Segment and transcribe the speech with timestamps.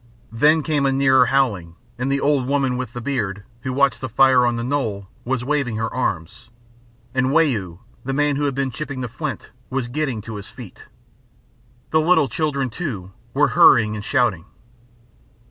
[0.31, 4.09] Then came a nearer howling, and the old woman with the beard, who watched the
[4.09, 6.49] fire on the knoll, was waving her arms,
[7.13, 10.87] and Wau, the man who had been chipping the flint, was getting to his feet.
[11.91, 14.45] The little children too were hurrying and shouting.